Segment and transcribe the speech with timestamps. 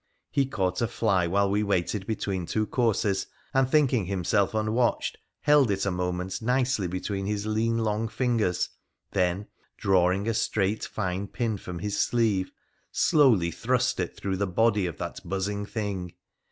[0.31, 5.69] He caught a fly while we waited between two courses, and, thinking himself unwatched, held
[5.69, 8.69] it a moment nicely between his lean, long fingers,
[9.11, 9.45] then,
[9.77, 12.51] drawing a straight fine pin from his sleeve,
[12.91, 16.13] slowly thrust it through the body of that buzzing thing.